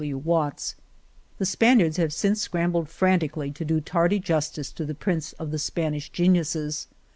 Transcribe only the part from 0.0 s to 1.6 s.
W. Watts). The